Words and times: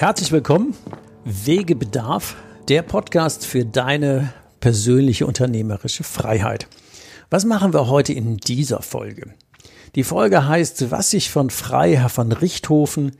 Herzlich 0.00 0.32
willkommen. 0.32 0.74
Wegebedarf, 1.26 2.34
der 2.68 2.80
Podcast 2.80 3.44
für 3.44 3.66
deine 3.66 4.32
persönliche 4.58 5.26
unternehmerische 5.26 6.04
Freiheit. 6.04 6.68
Was 7.28 7.44
machen 7.44 7.74
wir 7.74 7.86
heute 7.86 8.14
in 8.14 8.38
dieser 8.38 8.80
Folge? 8.80 9.34
Die 9.96 10.02
Folge 10.02 10.48
heißt, 10.48 10.90
was 10.90 11.12
ich 11.12 11.28
von 11.30 11.50
Freiherr 11.50 12.08
von 12.08 12.32
Richthofen 12.32 13.12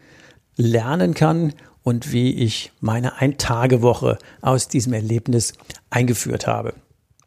lernen 0.56 1.12
kann 1.12 1.52
und 1.82 2.12
wie 2.12 2.32
ich 2.32 2.72
meine 2.80 3.18
Ein-Tage-Woche 3.18 4.16
aus 4.40 4.68
diesem 4.68 4.94
Erlebnis 4.94 5.52
eingeführt 5.90 6.46
habe. 6.46 6.72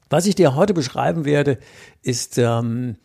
Was 0.10 0.26
ich 0.26 0.34
dir 0.34 0.56
heute 0.56 0.74
beschreiben 0.74 1.26
werde, 1.26 1.60
ist 2.02 2.40
ähm, 2.40 2.96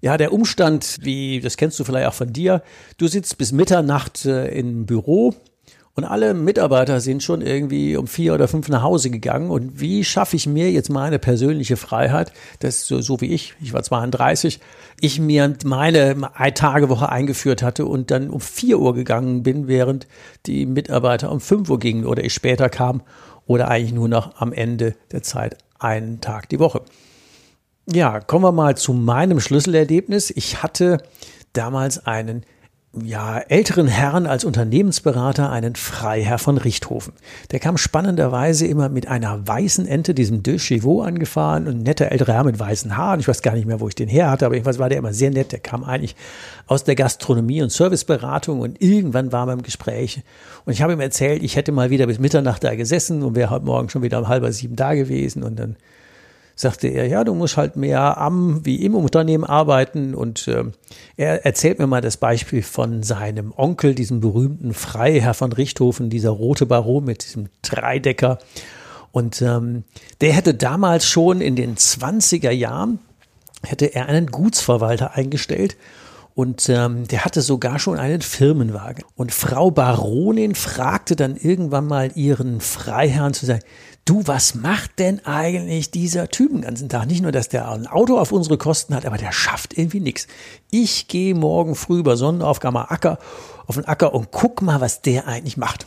ja 0.00 0.16
der 0.16 0.32
Umstand, 0.32 0.96
wie 1.02 1.40
das 1.40 1.58
kennst 1.58 1.78
du 1.78 1.84
vielleicht 1.84 2.08
auch 2.08 2.14
von 2.14 2.32
dir. 2.32 2.62
Du 2.96 3.08
sitzt 3.08 3.36
bis 3.36 3.52
Mitternacht 3.52 4.24
äh, 4.24 4.48
im 4.58 4.86
Büro 4.86 5.34
und 5.98 6.04
alle 6.04 6.32
Mitarbeiter 6.32 7.00
sind 7.00 7.24
schon 7.24 7.40
irgendwie 7.40 7.96
um 7.96 8.06
vier 8.06 8.32
oder 8.32 8.46
fünf 8.46 8.68
nach 8.68 8.84
Hause 8.84 9.10
gegangen. 9.10 9.50
Und 9.50 9.80
wie 9.80 10.04
schaffe 10.04 10.36
ich 10.36 10.46
mir 10.46 10.70
jetzt 10.70 10.90
meine 10.90 11.18
persönliche 11.18 11.76
Freiheit, 11.76 12.32
das 12.60 12.86
so, 12.86 13.00
so 13.00 13.20
wie 13.20 13.34
ich, 13.34 13.54
ich 13.60 13.72
war 13.72 13.82
32, 13.82 14.60
ich 15.00 15.18
mir 15.18 15.52
meine 15.64 16.14
Tagewoche 16.54 17.08
eingeführt 17.08 17.64
hatte 17.64 17.84
und 17.84 18.12
dann 18.12 18.30
um 18.30 18.38
vier 18.38 18.78
Uhr 18.78 18.94
gegangen 18.94 19.42
bin, 19.42 19.66
während 19.66 20.06
die 20.46 20.66
Mitarbeiter 20.66 21.32
um 21.32 21.40
fünf 21.40 21.68
Uhr 21.68 21.80
gingen 21.80 22.06
oder 22.06 22.22
ich 22.22 22.32
später 22.32 22.68
kam 22.68 23.02
oder 23.48 23.66
eigentlich 23.66 23.92
nur 23.92 24.06
noch 24.06 24.40
am 24.40 24.52
Ende 24.52 24.94
der 25.10 25.24
Zeit 25.24 25.58
einen 25.80 26.20
Tag 26.20 26.48
die 26.48 26.60
Woche. 26.60 26.82
Ja, 27.90 28.20
kommen 28.20 28.44
wir 28.44 28.52
mal 28.52 28.76
zu 28.76 28.92
meinem 28.92 29.40
Schlüsselerlebnis. 29.40 30.30
Ich 30.30 30.62
hatte 30.62 30.98
damals 31.54 32.06
einen 32.06 32.44
ja, 32.94 33.38
älteren 33.38 33.86
Herrn 33.86 34.26
als 34.26 34.44
Unternehmensberater 34.44 35.50
einen 35.50 35.76
Freiherr 35.76 36.38
von 36.38 36.56
Richthofen. 36.56 37.12
Der 37.50 37.60
kam 37.60 37.76
spannenderweise 37.76 38.66
immer 38.66 38.88
mit 38.88 39.08
einer 39.08 39.46
weißen 39.46 39.86
Ente, 39.86 40.14
diesem 40.14 40.42
De 40.42 40.56
Chivaux, 40.56 41.04
angefahren 41.04 41.66
und 41.66 41.76
ein 41.76 41.82
netter 41.82 42.10
älterer 42.10 42.32
Herr 42.32 42.44
mit 42.44 42.58
weißen 42.58 42.96
Haaren. 42.96 43.20
Ich 43.20 43.28
weiß 43.28 43.42
gar 43.42 43.54
nicht 43.54 43.66
mehr, 43.66 43.80
wo 43.80 43.88
ich 43.88 43.94
den 43.94 44.08
her 44.08 44.30
hatte, 44.30 44.46
aber 44.46 44.54
jedenfalls 44.54 44.78
war 44.78 44.88
der 44.88 44.98
immer 44.98 45.12
sehr 45.12 45.30
nett. 45.30 45.52
Der 45.52 45.60
kam 45.60 45.84
eigentlich 45.84 46.16
aus 46.66 46.84
der 46.84 46.94
Gastronomie 46.94 47.62
und 47.62 47.70
Serviceberatung 47.70 48.60
und 48.60 48.80
irgendwann 48.80 49.32
waren 49.32 49.48
wir 49.48 49.52
im 49.52 49.62
Gespräch 49.62 50.22
und 50.64 50.72
ich 50.72 50.82
habe 50.82 50.94
ihm 50.94 51.00
erzählt, 51.00 51.42
ich 51.42 51.56
hätte 51.56 51.72
mal 51.72 51.90
wieder 51.90 52.06
bis 52.06 52.18
Mitternacht 52.18 52.64
da 52.64 52.74
gesessen 52.74 53.22
und 53.22 53.36
wäre 53.36 53.50
heute 53.50 53.66
Morgen 53.66 53.90
schon 53.90 54.02
wieder 54.02 54.18
um 54.18 54.28
halber 54.28 54.50
sieben 54.52 54.76
da 54.76 54.94
gewesen 54.94 55.42
und 55.42 55.58
dann 55.58 55.76
sagte 56.60 56.88
er, 56.88 57.06
ja, 57.06 57.22
du 57.22 57.34
musst 57.34 57.56
halt 57.56 57.76
mehr 57.76 58.18
am 58.18 58.64
wie 58.64 58.84
im 58.84 58.96
Unternehmen 58.96 59.44
arbeiten. 59.44 60.14
Und 60.14 60.48
äh, 60.48 60.64
er 61.16 61.46
erzählt 61.46 61.78
mir 61.78 61.86
mal 61.86 62.00
das 62.00 62.16
Beispiel 62.16 62.62
von 62.62 63.04
seinem 63.04 63.54
Onkel, 63.56 63.94
diesem 63.94 64.20
berühmten 64.20 64.74
Freiherr 64.74 65.34
von 65.34 65.52
Richthofen, 65.52 66.10
dieser 66.10 66.30
rote 66.30 66.66
Baron 66.66 67.04
mit 67.04 67.24
diesem 67.24 67.48
Dreidecker. 67.62 68.38
Und 69.12 69.40
ähm, 69.40 69.84
der 70.20 70.32
hätte 70.32 70.52
damals 70.52 71.06
schon 71.06 71.40
in 71.40 71.54
den 71.54 71.76
20er 71.76 72.50
Jahren, 72.50 72.98
hätte 73.62 73.94
er 73.94 74.06
einen 74.06 74.26
Gutsverwalter 74.26 75.14
eingestellt 75.14 75.76
und 76.38 76.68
ähm, 76.68 77.08
der 77.08 77.24
hatte 77.24 77.42
sogar 77.42 77.80
schon 77.80 77.98
einen 77.98 78.22
Firmenwagen. 78.22 79.02
Und 79.16 79.32
Frau 79.32 79.72
Baronin 79.72 80.54
fragte 80.54 81.16
dann 81.16 81.34
irgendwann 81.34 81.88
mal 81.88 82.12
ihren 82.14 82.60
Freiherrn 82.60 83.34
zu 83.34 83.44
sagen, 83.44 83.64
du, 84.04 84.22
was 84.24 84.54
macht 84.54 85.00
denn 85.00 85.26
eigentlich 85.26 85.90
dieser 85.90 86.28
Typ 86.28 86.52
den 86.52 86.60
ganzen 86.60 86.88
Tag? 86.88 87.08
Nicht 87.08 87.22
nur, 87.22 87.32
dass 87.32 87.48
der 87.48 87.68
ein 87.68 87.88
Auto 87.88 88.16
auf 88.16 88.30
unsere 88.30 88.56
Kosten 88.56 88.94
hat, 88.94 89.04
aber 89.04 89.18
der 89.18 89.32
schafft 89.32 89.76
irgendwie 89.76 89.98
nichts. 89.98 90.28
Ich 90.70 91.08
gehe 91.08 91.34
morgen 91.34 91.74
früh 91.74 91.98
über 91.98 92.16
Sonnenaufgang 92.16 92.72
mal 92.72 92.84
Acker, 92.84 93.18
auf 93.66 93.74
den 93.74 93.86
Acker 93.86 94.14
und 94.14 94.30
guck 94.30 94.62
mal, 94.62 94.80
was 94.80 95.02
der 95.02 95.26
eigentlich 95.26 95.56
macht. 95.56 95.86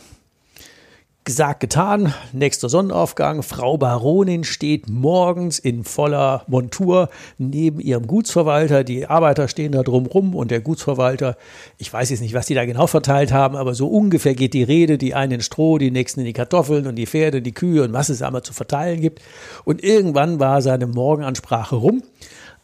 Gesagt, 1.24 1.60
getan. 1.60 2.12
Nächster 2.32 2.68
Sonnenaufgang. 2.68 3.44
Frau 3.44 3.78
Baronin 3.78 4.42
steht 4.42 4.88
morgens 4.90 5.60
in 5.60 5.84
voller 5.84 6.42
Montur 6.48 7.10
neben 7.38 7.78
ihrem 7.78 8.08
Gutsverwalter. 8.08 8.82
Die 8.82 9.06
Arbeiter 9.06 9.46
stehen 9.46 9.70
da 9.70 9.84
drum 9.84 10.06
rum 10.06 10.34
und 10.34 10.50
der 10.50 10.60
Gutsverwalter, 10.60 11.36
ich 11.78 11.92
weiß 11.92 12.10
jetzt 12.10 12.22
nicht, 12.22 12.34
was 12.34 12.46
die 12.46 12.54
da 12.54 12.64
genau 12.64 12.88
verteilt 12.88 13.32
haben, 13.32 13.54
aber 13.54 13.74
so 13.74 13.86
ungefähr 13.86 14.34
geht 14.34 14.52
die 14.52 14.64
Rede. 14.64 14.98
Die 14.98 15.14
einen 15.14 15.34
in 15.34 15.40
Stroh, 15.42 15.78
die 15.78 15.92
nächsten 15.92 16.18
in 16.18 16.26
die 16.26 16.32
Kartoffeln 16.32 16.88
und 16.88 16.96
die 16.96 17.06
Pferde, 17.06 17.40
die 17.40 17.54
Kühe 17.54 17.84
und 17.84 17.92
was 17.92 18.08
es 18.08 18.20
einmal 18.20 18.42
zu 18.42 18.52
verteilen 18.52 19.00
gibt. 19.00 19.22
Und 19.64 19.84
irgendwann 19.84 20.40
war 20.40 20.60
seine 20.60 20.88
Morgenansprache 20.88 21.76
rum. 21.76 22.02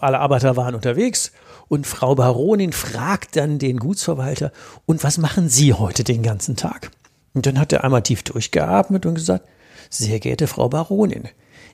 Alle 0.00 0.18
Arbeiter 0.18 0.56
waren 0.56 0.74
unterwegs 0.74 1.30
und 1.68 1.86
Frau 1.86 2.16
Baronin 2.16 2.72
fragt 2.72 3.36
dann 3.36 3.60
den 3.60 3.78
Gutsverwalter, 3.78 4.50
und 4.84 5.04
was 5.04 5.16
machen 5.16 5.48
Sie 5.48 5.74
heute 5.74 6.02
den 6.02 6.24
ganzen 6.24 6.56
Tag? 6.56 6.90
Und 7.34 7.46
dann 7.46 7.58
hat 7.58 7.72
er 7.72 7.84
einmal 7.84 8.02
tief 8.02 8.22
durchgeatmet 8.22 9.06
und 9.06 9.14
gesagt, 9.14 9.48
sehr 9.90 10.20
geehrte 10.20 10.46
Frau 10.46 10.68
Baronin, 10.68 11.28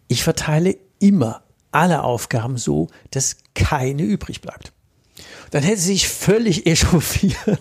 ich 0.08 0.22
verteile 0.22 0.76
immer 0.98 1.42
alle 1.72 2.02
Aufgaben 2.04 2.56
so, 2.56 2.88
dass 3.10 3.36
keine 3.54 4.02
übrig 4.02 4.40
bleibt. 4.40 4.72
Dann 5.50 5.62
hätte 5.62 5.80
sie 5.80 5.92
sich 5.94 6.08
völlig 6.08 6.66
echauffiert 6.66 7.58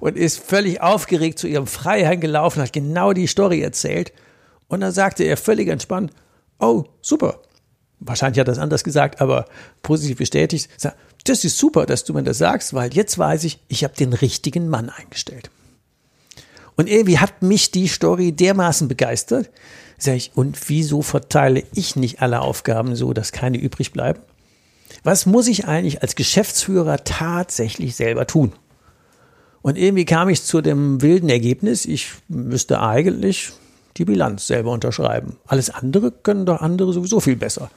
und 0.00 0.16
ist 0.16 0.38
völlig 0.38 0.80
aufgeregt 0.80 1.38
zu 1.38 1.46
ihrem 1.46 1.66
Freiherrn 1.66 2.20
gelaufen, 2.20 2.62
hat 2.62 2.72
genau 2.72 3.12
die 3.12 3.26
Story 3.26 3.60
erzählt. 3.60 4.12
Und 4.68 4.80
dann 4.80 4.92
sagte 4.92 5.24
er 5.24 5.36
völlig 5.36 5.68
entspannt, 5.68 6.12
oh, 6.58 6.84
super. 7.00 7.40
Wahrscheinlich 8.00 8.38
hat 8.38 8.46
er 8.46 8.52
das 8.52 8.62
anders 8.62 8.84
gesagt, 8.84 9.20
aber 9.20 9.46
positiv 9.82 10.18
bestätigt. 10.18 10.68
Das 11.24 11.44
ist 11.44 11.58
super, 11.58 11.84
dass 11.84 12.04
du 12.04 12.14
mir 12.14 12.22
das 12.22 12.38
sagst, 12.38 12.74
weil 12.74 12.94
jetzt 12.94 13.18
weiß 13.18 13.44
ich, 13.44 13.58
ich 13.68 13.82
habe 13.82 13.94
den 13.94 14.12
richtigen 14.12 14.68
Mann 14.68 14.88
eingestellt. 14.88 15.50
Und 16.78 16.88
irgendwie 16.88 17.18
hat 17.18 17.42
mich 17.42 17.72
die 17.72 17.88
Story 17.88 18.30
dermaßen 18.30 18.86
begeistert. 18.86 19.50
Sag 19.98 20.14
ich, 20.14 20.30
und 20.36 20.56
wieso 20.68 21.02
verteile 21.02 21.64
ich 21.74 21.96
nicht 21.96 22.22
alle 22.22 22.40
Aufgaben 22.40 22.94
so, 22.94 23.12
dass 23.12 23.32
keine 23.32 23.58
übrig 23.58 23.92
bleiben? 23.92 24.20
Was 25.02 25.26
muss 25.26 25.48
ich 25.48 25.66
eigentlich 25.66 26.02
als 26.02 26.14
Geschäftsführer 26.14 27.02
tatsächlich 27.02 27.96
selber 27.96 28.28
tun? 28.28 28.52
Und 29.60 29.76
irgendwie 29.76 30.04
kam 30.04 30.28
ich 30.28 30.44
zu 30.44 30.60
dem 30.60 31.02
wilden 31.02 31.28
Ergebnis, 31.28 31.84
ich 31.84 32.12
müsste 32.28 32.80
eigentlich 32.80 33.50
die 33.96 34.04
Bilanz 34.04 34.46
selber 34.46 34.70
unterschreiben. 34.70 35.36
Alles 35.48 35.70
andere 35.70 36.12
können 36.12 36.46
doch 36.46 36.62
andere 36.62 36.92
sowieso 36.92 37.18
viel 37.18 37.34
besser. 37.34 37.72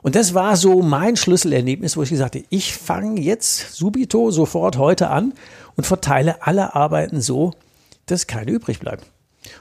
Und 0.00 0.14
das 0.14 0.32
war 0.32 0.56
so 0.56 0.80
mein 0.80 1.16
Schlüsselerlebnis, 1.16 1.98
wo 1.98 2.02
ich 2.02 2.08
gesagt 2.08 2.34
habe, 2.34 2.46
ich 2.48 2.74
fange 2.74 3.20
jetzt 3.20 3.74
subito 3.74 4.30
sofort 4.30 4.78
heute 4.78 5.10
an 5.10 5.34
und 5.76 5.84
verteile 5.84 6.46
alle 6.46 6.74
Arbeiten 6.74 7.20
so, 7.20 7.52
dass 8.10 8.26
keine 8.26 8.50
übrig 8.50 8.80
bleibt. 8.80 9.04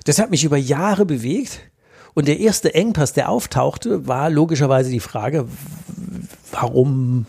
Das 0.06 0.20
hat 0.20 0.30
mich 0.30 0.44
über 0.44 0.58
Jahre 0.58 1.06
bewegt. 1.06 1.60
Und 2.14 2.28
der 2.28 2.40
erste 2.40 2.74
Engpass, 2.74 3.14
der 3.14 3.30
auftauchte, 3.30 4.08
war 4.08 4.30
logischerweise 4.30 4.90
die 4.90 5.00
Frage, 5.00 5.48
warum 6.52 7.26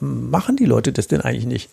machen 0.00 0.56
die 0.56 0.64
Leute 0.64 0.92
das 0.92 1.08
denn 1.08 1.20
eigentlich 1.20 1.46
nicht? 1.46 1.70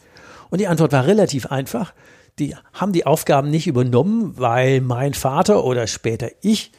Und 0.49 0.59
die 0.59 0.67
Antwort 0.67 0.91
war 0.91 1.07
relativ 1.07 1.47
einfach. 1.47 1.93
Die 2.39 2.55
haben 2.73 2.91
die 2.91 3.05
Aufgaben 3.05 3.49
nicht 3.49 3.67
übernommen, 3.67 4.33
weil 4.37 4.81
mein 4.81 5.13
Vater 5.13 5.63
oder 5.63 5.87
später 5.87 6.29
ich 6.41 6.71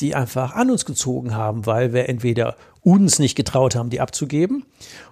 die 0.00 0.14
einfach 0.14 0.54
an 0.54 0.70
uns 0.70 0.84
gezogen 0.84 1.34
haben, 1.34 1.66
weil 1.66 1.92
wir 1.92 2.08
entweder 2.08 2.56
uns 2.82 3.18
nicht 3.18 3.36
getraut 3.36 3.74
haben, 3.74 3.90
die 3.90 4.00
abzugeben, 4.00 4.64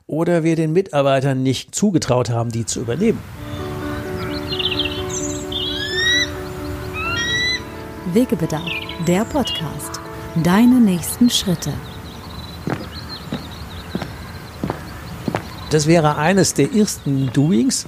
oder 0.06 0.42
wir 0.42 0.56
den 0.56 0.72
Mitarbeitern 0.72 1.42
nicht 1.42 1.74
zugetraut 1.74 2.30
haben, 2.30 2.50
die 2.50 2.64
zu 2.64 2.80
übernehmen. 2.80 3.18
Wegebedarf, 8.14 8.70
der 9.06 9.24
Podcast. 9.26 10.00
Deine 10.42 10.80
nächsten 10.80 11.28
Schritte. 11.28 11.72
Das 15.70 15.86
wäre 15.86 16.16
eines 16.16 16.54
der 16.54 16.72
ersten 16.72 17.30
Doings, 17.34 17.86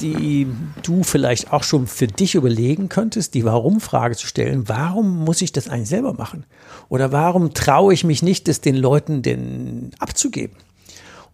die 0.00 0.46
du 0.84 1.02
vielleicht 1.02 1.52
auch 1.52 1.64
schon 1.64 1.88
für 1.88 2.06
dich 2.06 2.36
überlegen 2.36 2.88
könntest, 2.88 3.34
die 3.34 3.44
Warum-Frage 3.44 4.14
zu 4.14 4.28
stellen. 4.28 4.68
Warum 4.68 5.24
muss 5.24 5.42
ich 5.42 5.50
das 5.50 5.68
eigentlich 5.68 5.88
selber 5.88 6.12
machen? 6.12 6.44
Oder 6.88 7.10
warum 7.10 7.52
traue 7.52 7.92
ich 7.92 8.04
mich 8.04 8.22
nicht, 8.22 8.46
das 8.46 8.60
den 8.60 8.76
Leuten 8.76 9.22
denn 9.22 9.90
abzugeben? 9.98 10.56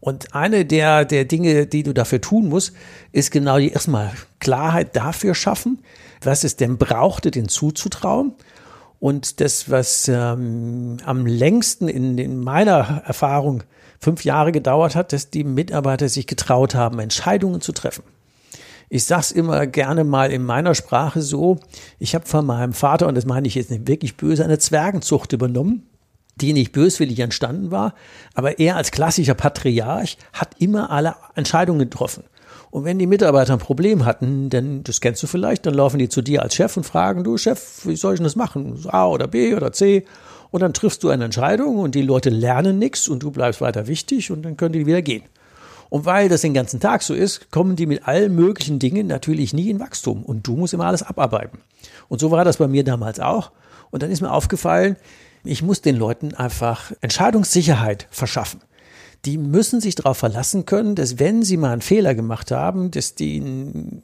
Und 0.02 0.34
eine 0.34 0.64
der, 0.64 1.04
der 1.04 1.24
Dinge, 1.24 1.66
die 1.66 1.84
du 1.84 1.94
dafür 1.94 2.20
tun 2.20 2.48
musst, 2.48 2.72
ist 3.12 3.30
genau 3.30 3.58
die 3.58 3.70
erstmal 3.70 4.10
Klarheit 4.40 4.96
dafür 4.96 5.32
schaffen, 5.36 5.78
was 6.20 6.42
es 6.42 6.56
denn 6.56 6.76
brauchte, 6.76 7.30
den 7.30 7.48
zuzutrauen. 7.48 8.34
Und 8.98 9.40
das, 9.40 9.70
was 9.70 10.08
ähm, 10.08 10.96
am 11.04 11.24
längsten 11.24 11.86
in, 11.86 12.18
in 12.18 12.40
meiner 12.40 13.04
Erfahrung 13.06 13.62
fünf 14.00 14.24
Jahre 14.24 14.50
gedauert 14.50 14.96
hat, 14.96 15.12
dass 15.12 15.30
die 15.30 15.44
Mitarbeiter 15.44 16.08
sich 16.08 16.26
getraut 16.26 16.74
haben, 16.74 16.98
Entscheidungen 16.98 17.60
zu 17.60 17.70
treffen. 17.70 18.02
Ich 18.88 19.04
sag's 19.04 19.30
immer 19.30 19.68
gerne 19.68 20.02
mal 20.02 20.32
in 20.32 20.42
meiner 20.42 20.74
Sprache 20.74 21.22
so, 21.22 21.60
ich 22.00 22.16
habe 22.16 22.26
von 22.26 22.44
meinem 22.44 22.72
Vater, 22.72 23.06
und 23.06 23.14
das 23.14 23.24
meine 23.24 23.46
ich 23.46 23.54
jetzt 23.54 23.70
nicht 23.70 23.86
wirklich 23.86 24.16
böse, 24.16 24.42
eine 24.42 24.58
Zwergenzucht 24.58 25.32
übernommen 25.32 25.86
die 26.36 26.52
nicht 26.52 26.72
böswillig 26.72 27.18
entstanden 27.20 27.70
war, 27.70 27.94
aber 28.34 28.58
er 28.58 28.76
als 28.76 28.90
klassischer 28.90 29.34
Patriarch 29.34 30.16
hat 30.32 30.54
immer 30.58 30.90
alle 30.90 31.14
Entscheidungen 31.34 31.78
getroffen. 31.80 32.24
Und 32.70 32.84
wenn 32.84 32.98
die 32.98 33.06
Mitarbeiter 33.06 33.52
ein 33.52 33.58
Problem 33.58 34.06
hatten, 34.06 34.48
denn 34.48 34.82
das 34.82 35.02
kennst 35.02 35.22
du 35.22 35.26
vielleicht, 35.26 35.66
dann 35.66 35.74
laufen 35.74 35.98
die 35.98 36.08
zu 36.08 36.22
dir 36.22 36.42
als 36.42 36.54
Chef 36.54 36.74
und 36.76 36.84
fragen, 36.84 37.22
du 37.22 37.36
Chef, 37.36 37.84
wie 37.84 37.96
soll 37.96 38.14
ich 38.14 38.18
denn 38.18 38.24
das 38.24 38.34
machen? 38.34 38.82
A 38.88 39.06
oder 39.06 39.28
B 39.28 39.54
oder 39.54 39.72
C? 39.72 40.06
Und 40.50 40.60
dann 40.62 40.72
triffst 40.72 41.02
du 41.02 41.10
eine 41.10 41.24
Entscheidung 41.24 41.78
und 41.78 41.94
die 41.94 42.02
Leute 42.02 42.30
lernen 42.30 42.78
nichts 42.78 43.08
und 43.08 43.22
du 43.22 43.30
bleibst 43.30 43.60
weiter 43.60 43.88
wichtig 43.88 44.30
und 44.30 44.42
dann 44.42 44.56
können 44.56 44.72
die 44.72 44.86
wieder 44.86 45.02
gehen. 45.02 45.24
Und 45.90 46.06
weil 46.06 46.30
das 46.30 46.40
den 46.40 46.54
ganzen 46.54 46.80
Tag 46.80 47.02
so 47.02 47.12
ist, 47.12 47.50
kommen 47.50 47.76
die 47.76 47.84
mit 47.84 48.08
allen 48.08 48.34
möglichen 48.34 48.78
Dingen 48.78 49.06
natürlich 49.06 49.52
nie 49.52 49.68
in 49.68 49.78
Wachstum 49.78 50.22
und 50.22 50.46
du 50.46 50.56
musst 50.56 50.72
immer 50.72 50.86
alles 50.86 51.02
abarbeiten. 51.02 51.58
Und 52.08 52.20
so 52.20 52.30
war 52.30 52.46
das 52.46 52.56
bei 52.56 52.68
mir 52.68 52.84
damals 52.84 53.20
auch. 53.20 53.50
Und 53.90 54.02
dann 54.02 54.10
ist 54.10 54.22
mir 54.22 54.30
aufgefallen, 54.30 54.96
ich 55.44 55.62
muss 55.62 55.80
den 55.80 55.96
Leuten 55.96 56.34
einfach 56.34 56.92
Entscheidungssicherheit 57.00 58.06
verschaffen. 58.10 58.60
Die 59.24 59.38
müssen 59.38 59.80
sich 59.80 59.94
darauf 59.94 60.18
verlassen 60.18 60.66
können, 60.66 60.94
dass 60.94 61.18
wenn 61.18 61.42
sie 61.42 61.56
mal 61.56 61.72
einen 61.72 61.82
Fehler 61.82 62.14
gemacht 62.14 62.50
haben, 62.50 62.90
dass 62.90 63.14
die 63.14 64.02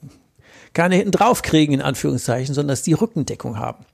keine 0.73 0.97
hinten 0.97 1.13
drauf 1.13 1.43
kriegen, 1.43 1.73
in 1.73 1.83
Anführungszeichen, 1.83 2.55
sondern 2.55 2.73
dass 2.73 2.83
die 2.83 2.93
Rückendeckung 2.93 3.59
haben. 3.59 3.85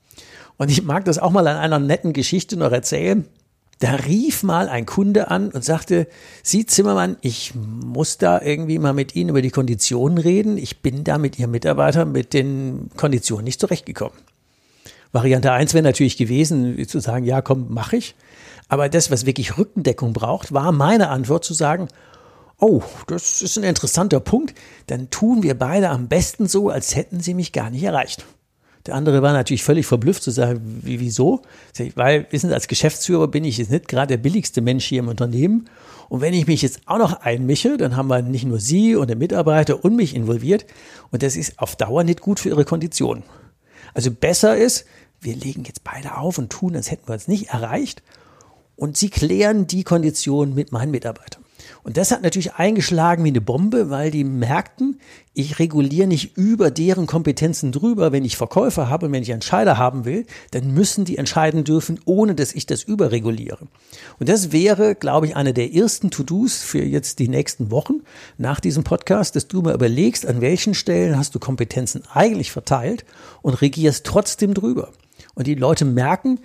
Und 0.57 0.71
ich 0.71 0.83
mag 0.83 1.05
das 1.05 1.19
auch 1.19 1.31
mal 1.31 1.47
an 1.47 1.57
einer 1.57 1.79
netten 1.79 2.13
Geschichte 2.13 2.57
noch 2.57 2.73
erzählen. 2.73 3.27
Da 3.81 3.93
rief 3.95 4.43
mal 4.43 4.69
ein 4.69 4.87
Kunde 4.87 5.31
an 5.31 5.51
und 5.51 5.65
sagte, 5.65 6.07
Sie 6.43 6.65
Zimmermann, 6.65 7.17
ich 7.23 7.55
muss 7.55 8.19
da 8.19 8.41
irgendwie 8.41 8.79
mal 8.79 8.93
mit 8.93 9.17
Ihnen 9.17 9.31
über 9.31 9.43
die 9.43 9.51
Konditionen 9.51 10.19
reden. 10.19 10.59
Ich 10.59 10.81
bin 10.81 11.03
da 11.05 11.19
mit 11.19 11.39
Ihrem 11.39 11.51
Mitarbeiter 11.51 12.05
mit 12.05 12.35
den 12.35 12.91
Konditionen 12.97 13.45
nicht 13.45 13.61
zurechtgekommen. 13.61 14.17
Variante 15.15 15.53
1 15.53 15.75
wäre 15.75 15.85
natürlich 15.85 16.17
gewesen, 16.17 16.87
zu 16.89 16.99
sagen, 16.99 17.25
ja, 17.25 17.41
komm, 17.41 17.67
mach 17.69 17.93
ich. 17.93 18.17
Aber 18.69 18.89
das, 18.89 19.13
was 19.13 19.27
wirklich 19.27 19.57
Rückendeckung 19.57 20.13
braucht, 20.13 20.53
war 20.53 20.73
meine 20.73 21.09
Antwort 21.09 21.45
zu 21.45 21.55
sagen, 21.55 21.87
oh, 22.59 22.83
das 23.07 23.41
ist 23.41 23.57
ein 23.57 23.63
interessanter 23.63 24.19
Punkt, 24.19 24.55
dann 24.89 25.11
tun 25.11 25.45
wir 25.45 25.57
beide 25.57 25.91
am 25.91 26.09
besten 26.09 26.49
so, 26.49 26.69
als 26.69 26.97
hätten 26.97 27.21
sie 27.21 27.35
mich 27.35 27.53
gar 27.53 27.71
nicht 27.71 27.85
erreicht. 27.85 28.25
Der 28.87 28.97
andere 28.97 29.23
war 29.23 29.33
natürlich 29.33 29.63
völlig 29.63 29.87
verblüfft 29.87 30.23
zu 30.23 30.33
sagen, 30.33 30.81
wie, 30.83 30.99
wieso? 30.99 31.43
Weil, 31.95 32.27
wissen 32.31 32.49
Sie, 32.49 32.55
als 32.55 32.67
Geschäftsführer 32.67 33.29
bin 33.29 33.45
ich 33.45 33.59
jetzt 33.59 33.71
nicht 33.71 33.87
gerade 33.87 34.09
der 34.09 34.23
billigste 34.23 34.63
Mensch 34.63 34.85
hier 34.85 34.99
im 34.99 35.09
Unternehmen. 35.09 35.71
Und 36.09 36.23
wenn 36.23 36.35
ich 36.35 36.49
mich 36.49 36.61
jetzt 36.61 36.81
auch 36.87 36.99
noch 36.99 37.21
einmische, 37.21 37.79
dann 37.79 37.97
haben 37.97 38.09
wir 38.09 38.21
nicht 38.21 38.45
nur 38.45 38.59
Sie 38.59 38.97
und 38.97 39.09
den 39.09 39.19
Mitarbeiter 39.19 39.85
und 39.85 39.97
mich 39.97 40.15
involviert. 40.15 40.67
Und 41.13 41.23
das 41.23 41.37
ist 41.37 41.61
auf 41.61 41.77
Dauer 41.77 42.03
nicht 42.03 42.21
gut 42.21 42.41
für 42.41 42.51
Ihre 42.51 42.67
Konditionen. 42.67 43.23
Also 43.93 44.11
besser 44.11 44.57
ist, 44.57 44.87
wir 45.21 45.37
legen 45.37 45.65
jetzt 45.65 45.85
beide 45.85 46.17
auf 46.17 46.39
und 46.39 46.51
tun, 46.51 46.77
als 46.77 46.91
hätten 46.91 47.09
wir 47.09 47.15
es 47.15 47.29
nicht 47.29 47.49
erreicht. 47.49 48.03
Und 48.77 48.97
sie 48.97 49.09
klären 49.09 49.67
die 49.67 49.85
Konditionen 49.85 50.55
mit 50.55 50.73
meinen 50.73 50.91
Mitarbeitern. 50.91 51.44
Und 51.85 51.99
das 51.99 52.11
hat 52.11 52.23
natürlich 52.23 52.55
eingeschlagen 52.55 53.25
wie 53.25 53.29
eine 53.29 53.43
Bombe, 53.43 53.91
weil 53.91 54.11
die 54.11 54.25
merkten, 54.25 54.99
ich 55.35 55.59
reguliere 55.59 56.07
nicht 56.07 56.35
über 56.35 56.71
deren 56.71 57.07
Kompetenzen 57.07 57.73
drüber. 57.73 58.11
Wenn 58.11 58.25
ich 58.25 58.39
Verkäufer 58.39 58.89
habe 58.89 59.07
und 59.07 59.13
wenn 59.13 59.23
ich 59.23 59.29
Entscheider 59.29 59.77
haben 59.77 60.07
will, 60.07 60.25
dann 60.53 60.73
müssen 60.73 61.05
die 61.05 61.19
entscheiden 61.19 61.63
dürfen, 61.63 62.01
ohne 62.07 62.35
dass 62.35 62.55
ich 62.55 62.65
das 62.65 62.83
überreguliere. 62.83 63.69
Und 64.19 64.31
das 64.31 64.51
wäre, 64.51 64.95
glaube 64.95 65.27
ich, 65.27 65.37
eine 65.37 65.53
der 65.53 65.75
ersten 65.75 66.11
To-Dos 66.11 66.63
für 66.63 66.83
jetzt 66.83 67.19
die 67.19 67.29
nächsten 67.29 67.71
Wochen 67.71 68.01
nach 68.39 68.61
diesem 68.61 68.83
Podcast, 68.83 69.37
dass 69.37 69.47
du 69.47 69.61
mal 69.61 69.75
überlegst, 69.75 70.27
an 70.27 70.41
welchen 70.41 70.73
Stellen 70.73 71.19
hast 71.19 71.35
du 71.35 71.39
Kompetenzen 71.39 72.03
eigentlich 72.15 72.51
verteilt 72.51 73.05
und 73.43 73.61
regierst 73.61 74.07
trotzdem 74.07 74.55
drüber. 74.55 74.89
Und 75.35 75.47
die 75.47 75.55
Leute 75.55 75.85
merken, 75.85 76.41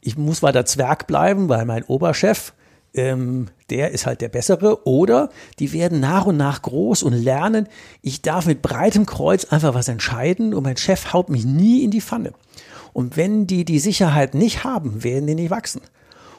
ich 0.00 0.16
muss 0.16 0.42
weiter 0.42 0.64
Zwerg 0.66 1.08
bleiben, 1.08 1.48
weil 1.48 1.64
mein 1.64 1.82
Oberchef, 1.82 2.52
ähm, 2.94 3.48
der 3.70 3.90
ist 3.90 4.06
halt 4.06 4.20
der 4.20 4.28
Bessere. 4.28 4.86
Oder 4.86 5.30
die 5.58 5.72
werden 5.72 6.00
nach 6.00 6.26
und 6.26 6.36
nach 6.36 6.62
groß 6.62 7.02
und 7.02 7.12
lernen, 7.12 7.68
ich 8.02 8.22
darf 8.22 8.46
mit 8.46 8.62
breitem 8.62 9.06
Kreuz 9.06 9.44
einfach 9.46 9.74
was 9.74 9.88
entscheiden 9.88 10.54
und 10.54 10.62
mein 10.62 10.76
Chef 10.76 11.12
haut 11.12 11.28
mich 11.28 11.44
nie 11.44 11.84
in 11.84 11.90
die 11.90 12.00
Pfanne. 12.00 12.32
Und 12.92 13.16
wenn 13.16 13.46
die 13.46 13.64
die 13.64 13.80
Sicherheit 13.80 14.34
nicht 14.34 14.64
haben, 14.64 15.02
werden 15.02 15.26
die 15.26 15.34
nicht 15.34 15.50
wachsen. 15.50 15.82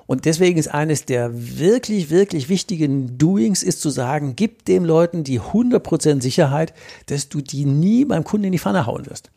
Und 0.07 0.25
deswegen 0.25 0.59
ist 0.59 0.67
eines 0.67 1.05
der 1.05 1.31
wirklich, 1.33 2.09
wirklich 2.09 2.47
wichtigen 2.47 3.17
Doings 3.17 3.63
ist 3.63 3.81
zu 3.81 3.89
sagen, 3.89 4.33
gib 4.35 4.63
dem 4.65 4.85
Leuten 4.85 5.23
die 5.23 5.41
100% 5.41 6.21
Sicherheit, 6.21 6.73
dass 7.07 7.27
du 7.27 7.41
die 7.41 7.65
nie 7.65 8.05
beim 8.05 8.23
Kunden 8.23 8.45
in 8.45 8.51
die 8.51 8.59
Pfanne 8.59 8.85
hauen 8.85 9.07
wirst. 9.07 9.31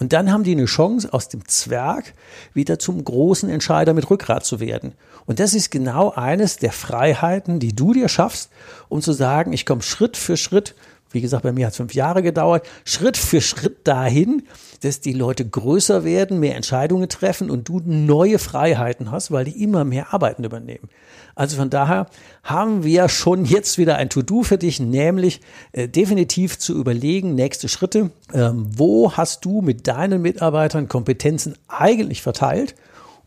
Und 0.00 0.14
dann 0.14 0.32
haben 0.32 0.44
die 0.44 0.52
eine 0.52 0.64
Chance, 0.64 1.12
aus 1.12 1.28
dem 1.28 1.46
Zwerg 1.46 2.14
wieder 2.54 2.78
zum 2.78 3.04
großen 3.04 3.50
Entscheider 3.50 3.92
mit 3.92 4.08
Rückgrat 4.08 4.46
zu 4.46 4.58
werden. 4.58 4.94
Und 5.26 5.40
das 5.40 5.52
ist 5.52 5.70
genau 5.70 6.10
eines 6.10 6.56
der 6.56 6.72
Freiheiten, 6.72 7.60
die 7.60 7.76
du 7.76 7.92
dir 7.92 8.08
schaffst, 8.08 8.50
um 8.88 9.02
zu 9.02 9.12
sagen, 9.12 9.52
ich 9.52 9.66
komme 9.66 9.82
Schritt 9.82 10.16
für 10.16 10.38
Schritt, 10.38 10.74
wie 11.10 11.20
gesagt, 11.20 11.42
bei 11.42 11.52
mir 11.52 11.66
hat 11.66 11.72
es 11.72 11.76
fünf 11.76 11.94
Jahre 11.94 12.22
gedauert, 12.22 12.66
Schritt 12.84 13.16
für 13.16 13.40
Schritt 13.40 13.86
dahin, 13.86 14.44
dass 14.82 15.00
die 15.00 15.12
Leute 15.12 15.46
größer 15.46 16.04
werden, 16.04 16.40
mehr 16.40 16.56
Entscheidungen 16.56 17.08
treffen 17.08 17.50
und 17.50 17.68
du 17.68 17.80
neue 17.84 18.38
Freiheiten 18.38 19.10
hast, 19.10 19.30
weil 19.30 19.44
die 19.44 19.62
immer 19.62 19.84
mehr 19.84 20.14
Arbeiten 20.14 20.44
übernehmen. 20.44 20.88
Also 21.34 21.56
von 21.56 21.70
daher 21.70 22.06
haben 22.42 22.84
wir 22.84 23.08
schon 23.08 23.44
jetzt 23.44 23.78
wieder 23.78 23.96
ein 23.96 24.10
To-Do 24.10 24.42
für 24.42 24.58
dich, 24.58 24.80
nämlich 24.80 25.40
äh, 25.72 25.88
definitiv 25.88 26.58
zu 26.58 26.74
überlegen, 26.74 27.34
nächste 27.34 27.68
Schritte, 27.68 28.10
ähm, 28.32 28.66
wo 28.76 29.12
hast 29.12 29.44
du 29.44 29.60
mit 29.62 29.86
deinen 29.86 30.22
Mitarbeitern 30.22 30.88
Kompetenzen 30.88 31.56
eigentlich 31.68 32.22
verteilt 32.22 32.74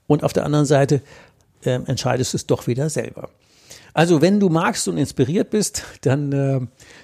und 0.08 0.24
auf 0.24 0.34
der 0.34 0.46
anderen 0.46 0.66
Seite 0.66 1.02
äh, 1.64 1.80
entscheidest 1.86 2.34
du 2.34 2.38
es 2.38 2.48
doch 2.48 2.68
wieder 2.68 2.90
selber. 2.90 3.30
Also 3.94 4.22
wenn 4.22 4.40
du 4.40 4.50
magst 4.50 4.88
und 4.88 4.98
inspiriert 4.98 5.52
bist, 5.52 5.84
dann 6.02 6.32
äh, 6.32 6.60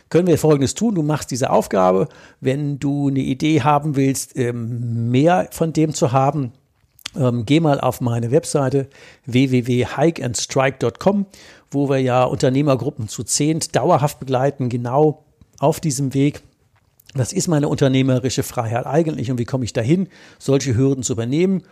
können 0.09 0.27
wir 0.27 0.37
Folgendes 0.37 0.73
tun. 0.73 0.95
Du 0.95 1.03
machst 1.03 1.31
diese 1.31 1.51
Aufgabe. 1.51 2.07
Wenn 2.41 2.79
du 2.79 3.09
eine 3.09 3.19
Idee 3.19 3.61
haben 3.61 3.95
willst, 3.95 4.35
ähm, 4.35 5.11
mehr 5.11 5.49
von 5.51 5.71
dem 5.71 5.93
zu 5.93 6.11
haben, 6.11 6.51
ähm, 7.15 7.45
geh 7.45 7.59
mal 7.59 7.79
auf 7.79 8.01
meine 8.01 8.31
Webseite 8.31 8.87
www.hikeandstrike.com, 9.25 11.25
wo 11.71 11.89
wir 11.89 11.99
ja 11.99 12.23
Unternehmergruppen 12.23 13.07
zu 13.07 13.23
zehnt 13.23 13.75
dauerhaft 13.75 14.19
begleiten, 14.19 14.69
genau 14.69 15.25
auf 15.59 15.79
diesem 15.79 16.13
Weg. 16.13 16.41
Was 17.13 17.33
ist 17.33 17.47
meine 17.47 17.67
unternehmerische 17.67 18.43
Freiheit 18.43 18.85
eigentlich 18.85 19.31
und 19.31 19.39
wie 19.39 19.45
komme 19.45 19.65
ich 19.65 19.73
dahin, 19.73 20.07
solche 20.37 20.75
Hürden 20.75 21.03
zu 21.03 21.13
übernehmen? 21.13 21.63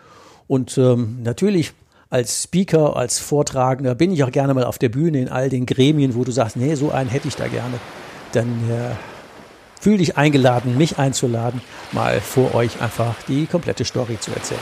Und 0.48 0.78
ähm, 0.78 1.20
natürlich 1.22 1.74
als 2.10 2.44
Speaker, 2.44 2.96
als 2.96 3.20
Vortragender 3.20 3.96
bin 3.96 4.12
ich 4.12 4.24
auch 4.24 4.32
gerne 4.32 4.54
mal 4.54 4.64
auf 4.64 4.78
der 4.78 4.90
Bühne 4.90 5.20
in 5.20 5.30
all 5.30 5.50
den 5.50 5.66
Gremien, 5.66 6.16
wo 6.16 6.24
du 6.24 6.32
sagst, 6.32 6.56
nee, 6.56 6.76
so 6.76 6.92
einen 6.92 7.10
hätte 7.10 7.28
ich 7.28 7.36
da 7.36 7.48
gerne. 7.48 7.80
Dann 8.32 8.48
äh, 8.70 8.96
fühl 9.82 9.98
dich 9.98 10.18
eingeladen, 10.18 10.78
mich 10.78 10.98
einzuladen, 10.98 11.62
mal 11.92 12.22
vor 12.22 12.56
euch 12.56 12.82
einfach 12.82 13.16
die 13.28 13.46
komplette 13.46 13.86
Story 13.86 14.18
zu 14.20 14.32
erzählen. 14.32 14.60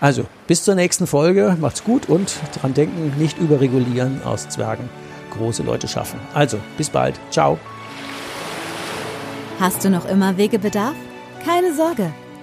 Also, 0.00 0.24
bis 0.46 0.64
zur 0.64 0.74
nächsten 0.76 1.06
Folge. 1.06 1.56
Macht's 1.60 1.84
gut 1.84 2.08
und 2.08 2.34
dran 2.60 2.72
denken, 2.72 3.12
nicht 3.18 3.38
überregulieren 3.38 4.22
aus 4.22 4.48
Zwergen. 4.48 4.88
Große 5.30 5.62
Leute 5.62 5.88
schaffen. 5.88 6.18
Also, 6.32 6.58
bis 6.78 6.88
bald. 6.88 7.20
Ciao. 7.30 7.58
Hast 9.58 9.84
du 9.84 9.90
noch 9.90 10.08
immer 10.08 10.38
Wegebedarf? 10.38 10.94
Keine 11.44 11.74
Sorge. 11.74 12.10